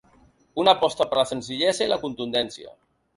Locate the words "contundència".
2.07-2.73